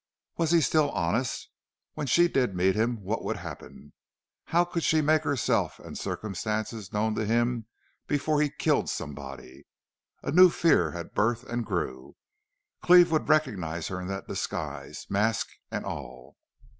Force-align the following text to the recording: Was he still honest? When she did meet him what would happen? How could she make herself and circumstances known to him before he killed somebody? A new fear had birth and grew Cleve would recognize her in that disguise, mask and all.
Was 0.35 0.49
he 0.49 0.61
still 0.61 0.89
honest? 0.93 1.47
When 1.93 2.07
she 2.07 2.27
did 2.27 2.55
meet 2.55 2.73
him 2.75 3.03
what 3.03 3.23
would 3.23 3.37
happen? 3.37 3.93
How 4.45 4.65
could 4.65 4.81
she 4.81 4.99
make 4.99 5.21
herself 5.21 5.77
and 5.77 5.95
circumstances 5.95 6.91
known 6.91 7.13
to 7.13 7.23
him 7.23 7.67
before 8.07 8.41
he 8.41 8.49
killed 8.49 8.89
somebody? 8.89 9.67
A 10.23 10.31
new 10.31 10.49
fear 10.49 10.89
had 10.93 11.13
birth 11.13 11.43
and 11.43 11.63
grew 11.63 12.15
Cleve 12.81 13.11
would 13.11 13.29
recognize 13.29 13.89
her 13.89 14.01
in 14.01 14.07
that 14.07 14.25
disguise, 14.27 15.05
mask 15.07 15.49
and 15.69 15.85
all. 15.85 16.35